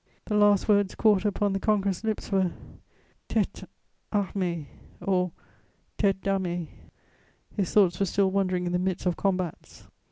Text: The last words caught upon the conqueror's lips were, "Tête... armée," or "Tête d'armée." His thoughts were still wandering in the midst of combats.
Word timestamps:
The 0.25 0.33
last 0.35 0.67
words 0.67 0.95
caught 0.95 1.25
upon 1.25 1.53
the 1.53 1.59
conqueror's 1.59 2.03
lips 2.03 2.31
were, 2.31 2.53
"Tête... 3.29 3.67
armée," 4.11 4.65
or 4.99 5.31
"Tête 5.99 6.21
d'armée." 6.21 6.69
His 7.55 7.71
thoughts 7.71 7.99
were 7.99 8.07
still 8.07 8.31
wandering 8.31 8.65
in 8.65 8.71
the 8.71 8.79
midst 8.79 9.05
of 9.05 9.15
combats. 9.15 9.87